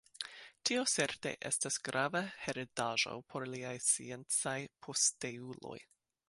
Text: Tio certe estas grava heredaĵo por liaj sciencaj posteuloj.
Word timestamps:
Tio 0.69 0.85
certe 0.93 1.33
estas 1.49 1.77
grava 1.89 2.21
heredaĵo 2.45 3.13
por 3.35 3.45
liaj 3.53 3.75
sciencaj 3.89 4.59
posteuloj. 4.89 5.77